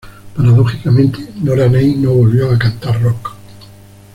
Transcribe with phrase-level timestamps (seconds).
[0.35, 3.35] Paradójicamente Nora Ney no volvió a cantar rock.